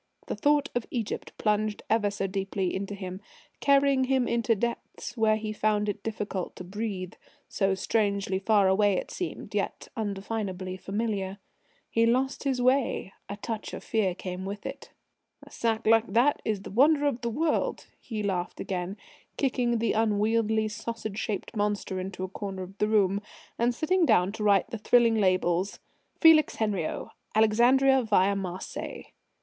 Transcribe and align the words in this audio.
The 0.25 0.35
thought 0.35 0.67
of 0.73 0.87
Egypt 0.89 1.31
plunged 1.37 1.83
ever 1.87 2.09
so 2.09 2.25
deeply 2.25 2.73
into 2.75 2.95
him, 2.95 3.21
carrying 3.59 4.05
him 4.05 4.27
into 4.27 4.55
depths 4.55 5.15
where 5.15 5.35
he 5.35 5.53
found 5.53 5.87
it 5.87 6.01
difficult 6.01 6.55
to 6.55 6.63
breathe, 6.63 7.13
so 7.47 7.75
strangely 7.75 8.39
far 8.39 8.67
away 8.67 8.93
it 8.93 9.11
seemed, 9.11 9.53
yet 9.53 9.89
indefinably 9.95 10.75
familiar. 10.75 11.37
He 11.87 12.07
lost 12.07 12.45
his 12.45 12.59
way. 12.59 13.13
A 13.29 13.35
touch 13.37 13.75
of 13.75 13.83
fear 13.83 14.15
came 14.15 14.43
with 14.43 14.65
it. 14.65 14.89
"A 15.43 15.51
sack 15.51 15.85
like 15.85 16.07
that 16.07 16.41
is 16.43 16.63
the 16.63 16.71
wonder 16.71 17.05
of 17.05 17.21
the 17.21 17.29
world," 17.29 17.85
he 17.99 18.23
laughed 18.23 18.59
again, 18.59 18.97
kicking 19.37 19.77
the 19.77 19.93
unwieldy, 19.93 20.67
sausage 20.67 21.19
shaped 21.19 21.55
monster 21.55 21.99
into 21.99 22.23
a 22.23 22.27
corner 22.27 22.63
of 22.63 22.75
the 22.79 22.87
room, 22.87 23.21
and 23.59 23.75
sitting 23.75 24.07
down 24.07 24.31
to 24.31 24.43
write 24.43 24.71
the 24.71 24.79
thrilling 24.79 25.17
labels: 25.19 25.77
"Felix 26.19 26.55
Henriot, 26.55 27.09
Alexandria 27.35 28.01
via 28.01 28.35
Marseilles." 28.35 29.05